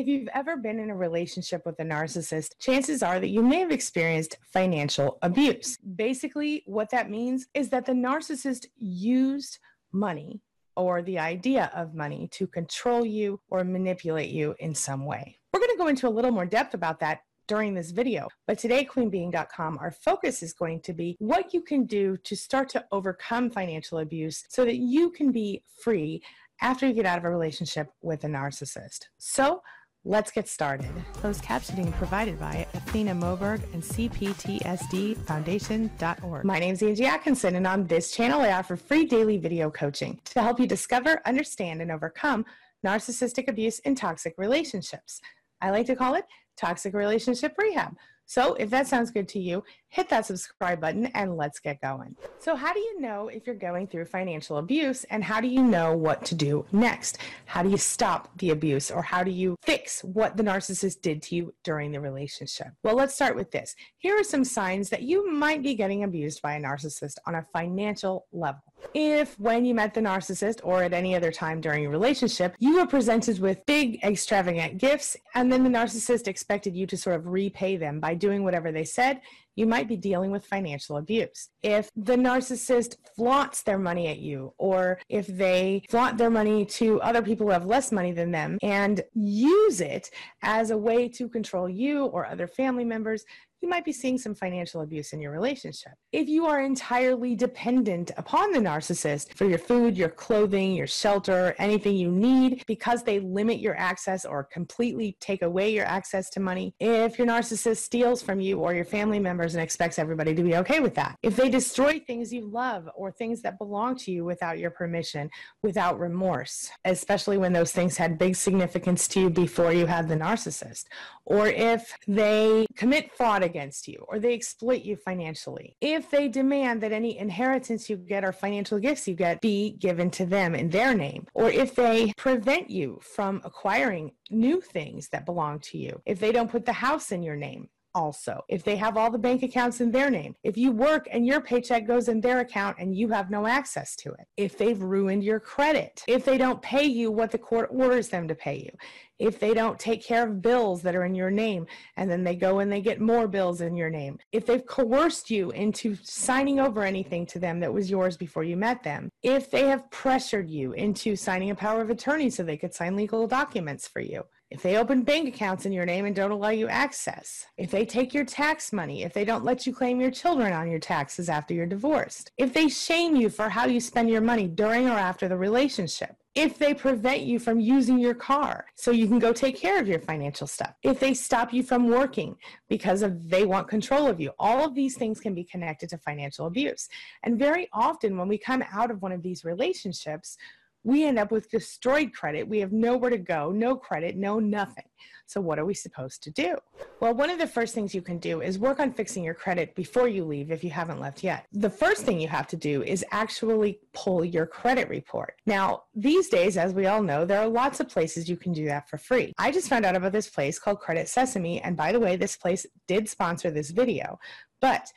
[0.00, 3.58] If you've ever been in a relationship with a narcissist, chances are that you may
[3.58, 5.76] have experienced financial abuse.
[5.94, 9.58] Basically, what that means is that the narcissist used
[9.92, 10.40] money
[10.74, 15.38] or the idea of money to control you or manipulate you in some way.
[15.52, 18.28] We're going to go into a little more depth about that during this video.
[18.46, 22.70] But today, queenbeeing.com, our focus is going to be what you can do to start
[22.70, 26.22] to overcome financial abuse so that you can be free
[26.62, 29.06] after you get out of a relationship with a narcissist.
[29.18, 29.62] So
[30.04, 30.90] let's get started.
[31.14, 36.44] Closed captioning provided by Athena Moberg and CPTSDFoundation.org.
[36.44, 40.18] My name is Angie Atkinson, and on this channel, I offer free daily video coaching
[40.26, 42.46] to help you discover, understand, and overcome
[42.84, 45.20] narcissistic abuse in toxic relationships.
[45.60, 46.24] I like to call it
[46.56, 47.94] toxic relationship rehab.
[48.30, 52.14] So if that sounds good to you, hit that subscribe button and let's get going.
[52.38, 55.64] So, how do you know if you're going through financial abuse and how do you
[55.64, 57.18] know what to do next?
[57.46, 61.22] How do you stop the abuse or how do you fix what the narcissist did
[61.22, 62.68] to you during the relationship?
[62.84, 63.74] Well, let's start with this.
[63.98, 67.46] Here are some signs that you might be getting abused by a narcissist on a
[67.52, 68.62] financial level.
[68.94, 72.76] If, when you met the narcissist or at any other time during your relationship, you
[72.76, 77.26] were presented with big, extravagant gifts, and then the narcissist expected you to sort of
[77.26, 79.20] repay them by doing whatever they said,
[79.56, 81.50] you might be dealing with financial abuse.
[81.62, 87.00] If the narcissist flaunts their money at you, or if they flaunt their money to
[87.02, 90.10] other people who have less money than them and use it
[90.42, 93.24] as a way to control you or other family members,
[93.60, 95.92] you might be seeing some financial abuse in your relationship.
[96.12, 101.54] If you are entirely dependent upon the narcissist for your food, your clothing, your shelter,
[101.58, 106.40] anything you need, because they limit your access or completely take away your access to
[106.40, 110.42] money, if your narcissist steals from you or your family members and expects everybody to
[110.42, 114.10] be okay with that, if they destroy things you love or things that belong to
[114.10, 115.28] you without your permission,
[115.62, 120.16] without remorse, especially when those things had big significance to you before you had the
[120.16, 120.84] narcissist,
[121.26, 125.76] or if they commit fraud against you or they exploit you financially.
[125.80, 130.10] If they demand that any inheritance you get or financial gifts you get be given
[130.12, 135.26] to them in their name, or if they prevent you from acquiring new things that
[135.26, 138.42] belong to you, if they don't put the house in your name, also.
[138.48, 141.40] If they have all the bank accounts in their name, if you work and your
[141.40, 145.24] paycheck goes in their account and you have no access to it, if they've ruined
[145.24, 148.70] your credit, if they don't pay you what the court orders them to pay you,
[149.18, 152.34] if they don't take care of bills that are in your name and then they
[152.34, 156.58] go and they get more bills in your name, if they've coerced you into signing
[156.58, 160.48] over anything to them that was yours before you met them, if they have pressured
[160.48, 164.24] you into signing a power of attorney so they could sign legal documents for you,
[164.50, 167.86] if they open bank accounts in your name and don't allow you access, if they
[167.86, 171.28] take your tax money, if they don't let you claim your children on your taxes
[171.28, 174.98] after you're divorced, if they shame you for how you spend your money during or
[174.98, 179.32] after the relationship, if they prevent you from using your car so you can go
[179.32, 182.36] take care of your financial stuff, if they stop you from working
[182.68, 185.98] because of they want control of you, all of these things can be connected to
[185.98, 186.88] financial abuse.
[187.24, 190.36] And very often when we come out of one of these relationships,
[190.84, 192.48] we end up with destroyed credit.
[192.48, 194.84] We have nowhere to go, no credit, no nothing.
[195.26, 196.56] So, what are we supposed to do?
[196.98, 199.76] Well, one of the first things you can do is work on fixing your credit
[199.76, 201.46] before you leave if you haven't left yet.
[201.52, 205.34] The first thing you have to do is actually pull your credit report.
[205.46, 208.64] Now, these days, as we all know, there are lots of places you can do
[208.66, 209.32] that for free.
[209.38, 211.60] I just found out about this place called Credit Sesame.
[211.60, 214.18] And by the way, this place did sponsor this video.
[214.60, 214.88] But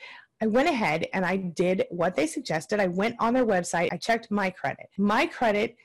[0.44, 2.82] I went ahead and I did what they suggested.
[2.82, 4.90] I went on their website, I checked my credit.
[4.98, 5.78] My credit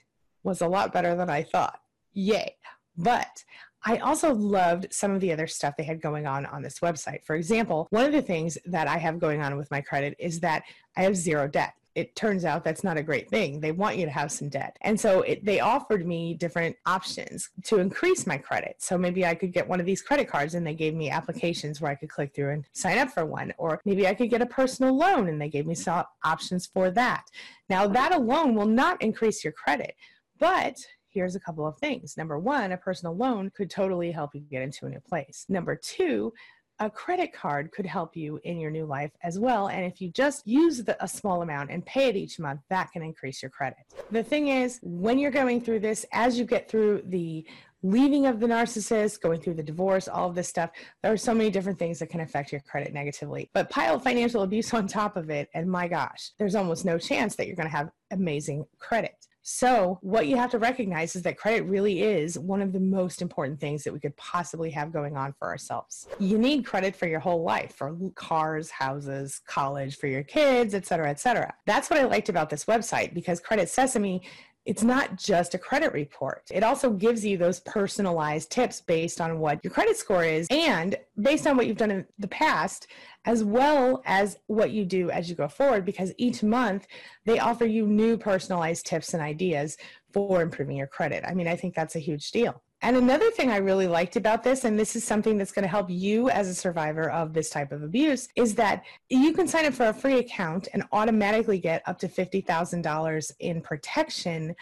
[0.43, 1.79] was a lot better than I thought.
[2.13, 2.57] Yay.
[2.97, 3.45] But
[3.87, 7.25] I also loved some of the other stuff they had going on on this website.
[7.25, 10.41] For example, one of the things that I have going on with my credit is
[10.41, 10.65] that
[10.97, 13.59] I have zero debt it turns out that's not a great thing.
[13.59, 14.77] They want you to have some debt.
[14.83, 18.77] And so it, they offered me different options to increase my credit.
[18.79, 21.81] So maybe I could get one of these credit cards and they gave me applications
[21.81, 23.53] where I could click through and sign up for one.
[23.59, 26.93] Or maybe I could get a personal loan and they gave me some options for
[26.93, 27.25] that.
[27.69, 29.97] Now, that alone will not increase your credit,
[30.39, 30.77] but
[31.09, 32.17] here's a couple of things.
[32.17, 35.47] Number one, a personal loan could totally help you get into a new place.
[35.49, 36.33] Number two,
[36.81, 39.69] a credit card could help you in your new life as well.
[39.69, 42.93] And if you just use the, a small amount and pay it each month, that
[42.93, 43.79] can increase your credit.
[44.11, 47.47] The thing is, when you're going through this, as you get through the
[47.83, 50.71] leaving of the narcissist, going through the divorce, all of this stuff.
[51.03, 53.51] There are so many different things that can affect your credit negatively.
[53.55, 57.37] But pile financial abuse on top of it, and my gosh, there's almost no chance
[57.37, 59.15] that you're going to have amazing credit.
[59.51, 63.23] So, what you have to recognize is that credit really is one of the most
[63.23, 66.07] important things that we could possibly have going on for ourselves.
[66.19, 70.85] You need credit for your whole life for cars, houses, college, for your kids, et
[70.85, 71.55] cetera, et cetera.
[71.67, 74.21] That's what I liked about this website because Credit Sesame
[74.67, 76.43] it's not just a credit report.
[76.51, 80.95] It also gives you those personalized tips based on what your credit score is and
[81.21, 82.87] based on what you've done in the past,
[83.25, 86.87] as well as what you do as you go forward, because each month
[87.25, 89.79] they offer you new personalized tips and ideas
[90.13, 91.25] for improving your credit.
[91.27, 92.63] I mean, I think that's a huge deal.
[92.81, 95.69] And another thing I really liked about this, and this is something that's going to
[95.69, 99.67] help you as a survivor of this type of abuse, is that you can sign
[99.67, 104.55] up for a free account and automatically get up to $50,000 in protection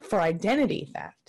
[0.00, 1.23] for identity theft.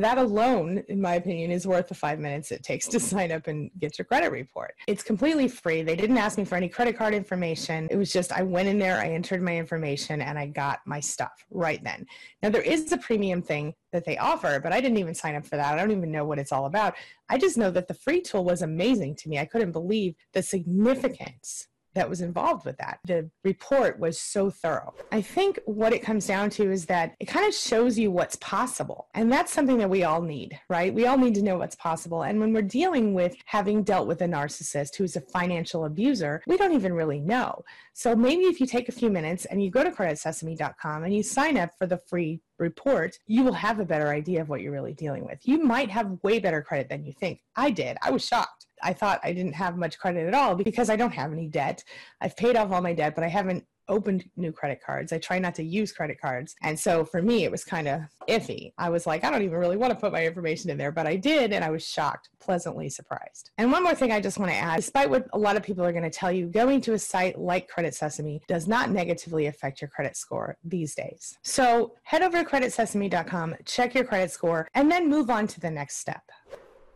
[0.00, 3.46] That alone, in my opinion, is worth the five minutes it takes to sign up
[3.46, 4.74] and get your credit report.
[4.86, 5.82] It's completely free.
[5.82, 7.88] They didn't ask me for any credit card information.
[7.90, 11.00] It was just I went in there, I entered my information, and I got my
[11.00, 12.06] stuff right then.
[12.42, 15.44] Now, there is a premium thing that they offer, but I didn't even sign up
[15.44, 15.74] for that.
[15.74, 16.94] I don't even know what it's all about.
[17.28, 19.38] I just know that the free tool was amazing to me.
[19.38, 22.98] I couldn't believe the significance that was involved with that.
[23.04, 24.94] The report was so thorough.
[25.10, 28.36] I think what it comes down to is that it kind of shows you what's
[28.36, 29.08] possible.
[29.14, 30.92] And that's something that we all need, right?
[30.92, 32.22] We all need to know what's possible.
[32.22, 36.56] And when we're dealing with having dealt with a narcissist who's a financial abuser, we
[36.56, 37.62] don't even really know.
[37.94, 41.22] So maybe if you take a few minutes and you go to creditsesame.com and you
[41.22, 44.72] sign up for the free report, you will have a better idea of what you're
[44.72, 45.40] really dealing with.
[45.44, 47.40] You might have way better credit than you think.
[47.56, 47.96] I did.
[48.02, 48.66] I was shocked.
[48.82, 51.82] I thought I didn't have much credit at all because I don't have any debt.
[52.20, 55.12] I've paid off all my debt, but I haven't opened new credit cards.
[55.12, 56.54] I try not to use credit cards.
[56.62, 58.72] And so for me, it was kind of iffy.
[58.78, 61.06] I was like, I don't even really want to put my information in there, but
[61.06, 61.52] I did.
[61.52, 63.50] And I was shocked, pleasantly surprised.
[63.58, 65.84] And one more thing I just want to add despite what a lot of people
[65.84, 69.46] are going to tell you, going to a site like Credit Sesame does not negatively
[69.46, 71.38] affect your credit score these days.
[71.42, 75.70] So head over to creditsesame.com, check your credit score, and then move on to the
[75.70, 76.22] next step.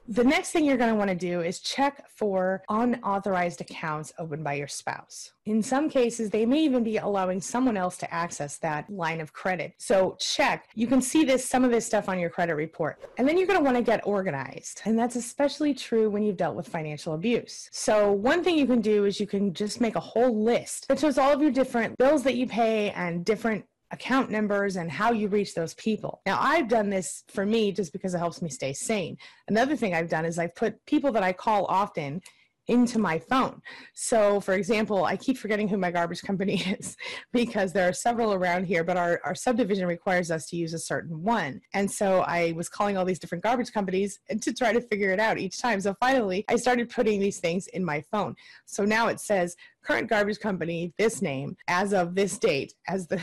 [0.09, 4.45] The next thing you're going to want to do is check for unauthorized accounts opened
[4.45, 5.33] by your spouse.
[5.47, 9.33] In some cases, they may even be allowing someone else to access that line of
[9.33, 9.75] credit.
[9.79, 10.69] So check.
[10.77, 13.01] You can see this some of this stuff on your credit report.
[13.19, 14.83] And then you're going to want to get organized.
[14.85, 17.69] And that's especially true when you've dealt with financial abuse.
[17.73, 21.01] So one thing you can do is you can just make a whole list that
[21.01, 25.13] shows all of your different bills that you pay and different account numbers and how
[25.13, 26.21] you reach those people.
[26.27, 29.17] Now, I've done this for me just because it helps me stay sane.
[29.49, 32.21] Another thing I've done is I've put people that I call often
[32.69, 33.63] into my phone.
[33.95, 36.97] So, for example, I keep forgetting who my garbage company is
[37.33, 40.79] because there are several around here, but our, our subdivision requires us to use a
[40.79, 41.61] certain one.
[41.75, 45.21] And so I was calling all these different garbage companies to try to figure it
[45.21, 45.81] out each time.
[45.81, 48.35] So finally, I started putting these things in my phone.
[48.65, 53.21] So now it says current garbage company, this name, as of this date, as the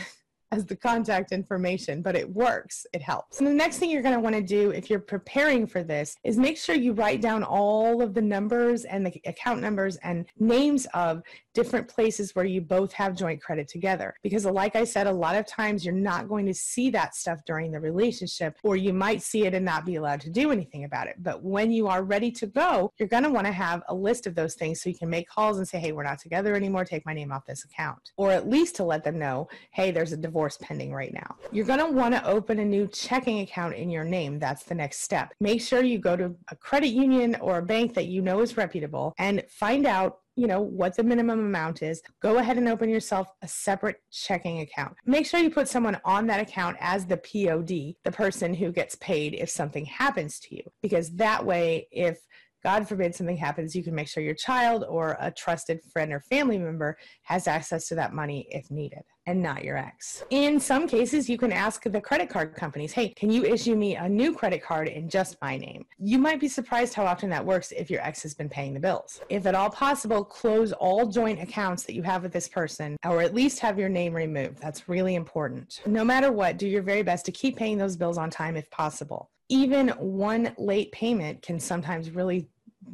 [0.54, 2.86] as the contact information, but it works.
[2.92, 3.38] It helps.
[3.38, 6.16] And the next thing you're going to want to do if you're preparing for this
[6.24, 10.26] is make sure you write down all of the numbers and the account numbers and
[10.38, 11.22] names of
[11.54, 14.14] different places where you both have joint credit together.
[14.22, 17.40] Because, like I said, a lot of times you're not going to see that stuff
[17.46, 20.84] during the relationship, or you might see it and not be allowed to do anything
[20.84, 21.16] about it.
[21.20, 24.26] But when you are ready to go, you're going to want to have a list
[24.26, 26.84] of those things so you can make calls and say, hey, we're not together anymore,
[26.84, 28.12] take my name off this account.
[28.16, 31.36] Or at least to let them know, hey, there's a divorce pending right now.
[31.52, 34.38] You're going to want to open a new checking account in your name.
[34.38, 35.32] That's the next step.
[35.40, 38.56] Make sure you go to a credit union or a bank that you know is
[38.56, 42.90] reputable and find out you know what the minimum amount is go ahead and open
[42.90, 47.16] yourself a separate checking account make sure you put someone on that account as the
[47.16, 52.18] pod the person who gets paid if something happens to you because that way if
[52.64, 56.20] God forbid something happens, you can make sure your child or a trusted friend or
[56.20, 60.24] family member has access to that money if needed and not your ex.
[60.30, 63.96] In some cases, you can ask the credit card companies, hey, can you issue me
[63.96, 65.84] a new credit card in just my name?
[65.98, 68.80] You might be surprised how often that works if your ex has been paying the
[68.80, 69.20] bills.
[69.28, 73.22] If at all possible, close all joint accounts that you have with this person or
[73.22, 74.58] at least have your name removed.
[74.58, 75.80] That's really important.
[75.86, 78.70] No matter what, do your very best to keep paying those bills on time if
[78.70, 79.30] possible.
[79.50, 82.48] Even one late payment can sometimes really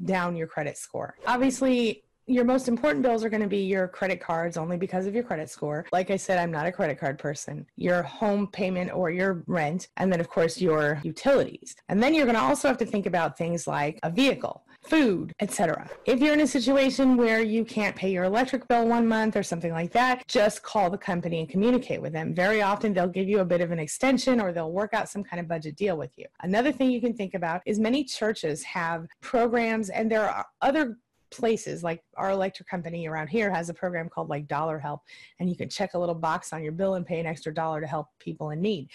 [0.04, 1.16] down your credit score.
[1.26, 5.14] Obviously, your most important bills are going to be your credit cards only because of
[5.14, 5.84] your credit score.
[5.92, 7.66] Like I said, I'm not a credit card person.
[7.76, 11.74] Your home payment or your rent, and then, of course, your utilities.
[11.88, 15.34] And then you're going to also have to think about things like a vehicle food,
[15.40, 15.88] etc.
[16.06, 19.42] If you're in a situation where you can't pay your electric bill one month or
[19.42, 22.34] something like that, just call the company and communicate with them.
[22.34, 25.22] Very often they'll give you a bit of an extension or they'll work out some
[25.22, 26.26] kind of budget deal with you.
[26.42, 30.96] Another thing you can think about is many churches have programs and there are other
[31.30, 35.02] places like our electric company around here has a program called like dollar help
[35.38, 37.80] and you can check a little box on your bill and pay an extra dollar
[37.80, 38.88] to help people in need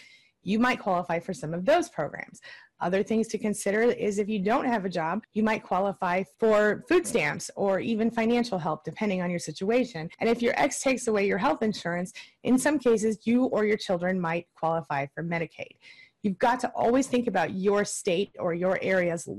[0.46, 2.40] you might qualify for some of those programs
[2.82, 6.84] Other things to consider is if you don't have a job, you might qualify for
[6.90, 10.10] food stamps or even financial help, depending on your situation.
[10.20, 12.12] And if your ex takes away your health insurance,
[12.44, 15.78] in some cases, you or your children might qualify for Medicaid.
[16.22, 19.30] You've got to always think about your state or your area's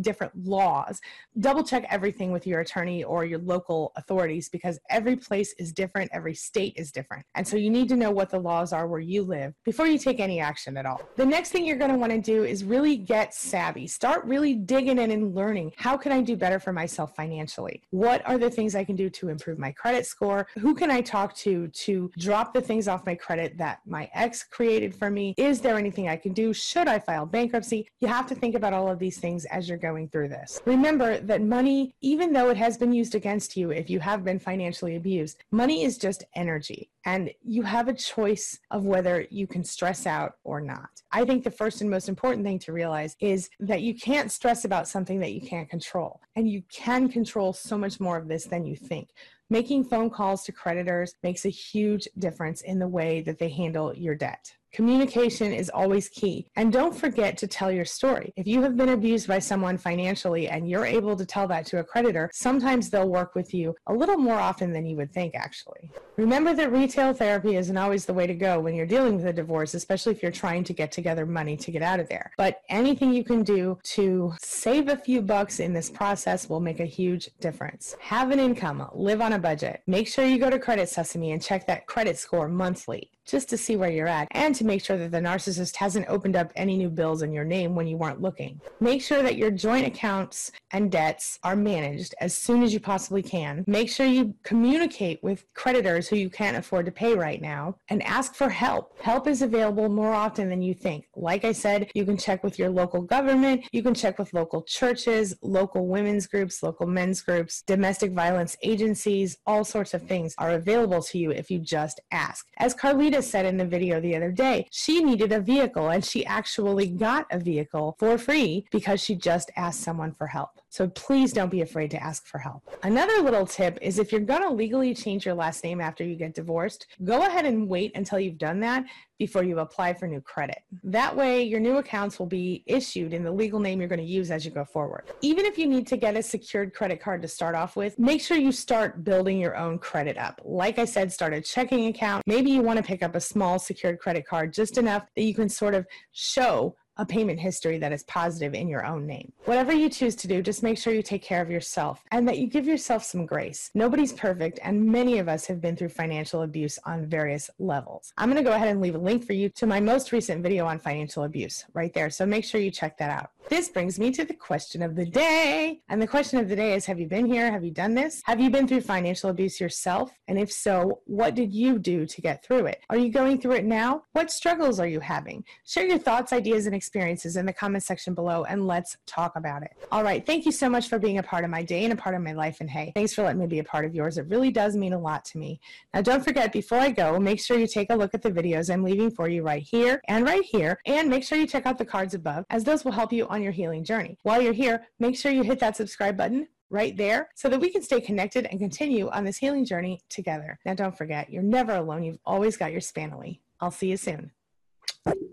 [0.00, 1.00] different laws.
[1.38, 6.10] Double check everything with your attorney or your local authorities because every place is different,
[6.12, 7.24] every state is different.
[7.34, 9.98] And so you need to know what the laws are where you live before you
[9.98, 11.00] take any action at all.
[11.16, 13.86] The next thing you're going to want to do is really get savvy.
[13.86, 17.82] Start really digging in and learning how can I do better for myself financially?
[17.90, 20.46] What are the things I can do to improve my credit score?
[20.58, 24.44] Who can I talk to to drop the things off my credit that my ex
[24.44, 25.34] created for me?
[25.36, 26.52] Is there anything I can do?
[26.52, 27.88] Should I file bankruptcy?
[28.00, 30.62] You have to think about all of these things as you're going through this.
[30.64, 34.38] Remember that money, even though it has been used against you if you have been
[34.38, 36.88] financially abused, money is just energy.
[37.04, 41.02] And you have a choice of whether you can stress out or not.
[41.10, 44.64] I think the first and most important thing to realize is that you can't stress
[44.64, 46.20] about something that you can't control.
[46.36, 49.08] And you can control so much more of this than you think.
[49.50, 53.94] Making phone calls to creditors makes a huge difference in the way that they handle
[53.94, 54.54] your debt.
[54.72, 56.46] Communication is always key.
[56.56, 58.32] And don't forget to tell your story.
[58.36, 61.80] If you have been abused by someone financially and you're able to tell that to
[61.80, 65.34] a creditor, sometimes they'll work with you a little more often than you would think,
[65.34, 65.90] actually.
[66.16, 69.32] Remember that retail therapy isn't always the way to go when you're dealing with a
[69.32, 72.32] divorce, especially if you're trying to get together money to get out of there.
[72.38, 76.80] But anything you can do to save a few bucks in this process will make
[76.80, 77.94] a huge difference.
[78.00, 79.82] Have an income, live on a budget.
[79.86, 83.56] Make sure you go to Credit Sesame and check that credit score monthly just to
[83.56, 86.76] see where you're at and to make sure that the narcissist hasn't opened up any
[86.76, 88.60] new bills in your name when you weren't looking.
[88.80, 93.22] Make sure that your joint accounts and debts are managed as soon as you possibly
[93.22, 93.64] can.
[93.66, 98.02] Make sure you communicate with creditors who you can't afford to pay right now and
[98.02, 98.98] ask for help.
[99.00, 101.06] Help is available more often than you think.
[101.16, 104.62] Like I said, you can check with your local government, you can check with local
[104.62, 110.50] churches, local women's groups, local men's groups, domestic violence agencies, all sorts of things are
[110.50, 112.46] available to you if you just ask.
[112.58, 116.24] As Carlita said in the video the other day, she needed a vehicle and she
[116.26, 120.61] actually got a vehicle for free because she just asked someone for help.
[120.72, 122.62] So please don't be afraid to ask for help.
[122.82, 126.16] Another little tip is if you're going to legally change your last name after you
[126.16, 128.86] get divorced, go ahead and wait until you've done that
[129.18, 130.60] before you apply for new credit.
[130.82, 134.04] That way, your new accounts will be issued in the legal name you're going to
[134.04, 135.12] use as you go forward.
[135.20, 138.22] Even if you need to get a secured credit card to start off with, make
[138.22, 140.40] sure you start building your own credit up.
[140.42, 142.22] Like I said, start a checking account.
[142.26, 145.34] Maybe you want to pick up a small secured credit card just enough that you
[145.34, 149.32] can sort of show a payment history that is positive in your own name.
[149.44, 152.38] Whatever you choose to do, just make sure you take care of yourself and that
[152.38, 153.70] you give yourself some grace.
[153.74, 158.12] Nobody's perfect, and many of us have been through financial abuse on various levels.
[158.18, 160.42] I'm going to go ahead and leave a link for you to my most recent
[160.42, 163.30] video on financial abuse right there, so make sure you check that out.
[163.48, 165.80] This brings me to the question of the day.
[165.88, 167.50] And the question of the day is Have you been here?
[167.50, 168.22] Have you done this?
[168.24, 170.10] Have you been through financial abuse yourself?
[170.28, 172.80] And if so, what did you do to get through it?
[172.88, 174.04] Are you going through it now?
[174.12, 175.44] What struggles are you having?
[175.66, 179.62] Share your thoughts, ideas, and experiences in the comment section below and let's talk about
[179.62, 179.72] it.
[179.90, 180.24] All right.
[180.24, 182.22] Thank you so much for being a part of my day and a part of
[182.22, 182.58] my life.
[182.60, 184.18] And hey, thanks for letting me be a part of yours.
[184.18, 185.60] It really does mean a lot to me.
[185.92, 188.72] Now, don't forget, before I go, make sure you take a look at the videos
[188.72, 190.80] I'm leaving for you right here and right here.
[190.86, 193.42] And make sure you check out the cards above, as those will help you on
[193.42, 194.18] your healing journey.
[194.22, 197.70] While you're here, make sure you hit that subscribe button right there so that we
[197.70, 200.58] can stay connected and continue on this healing journey together.
[200.66, 202.02] Now, don't forget, you're never alone.
[202.02, 203.40] You've always got your Spanily.
[203.60, 204.32] I'll see you soon.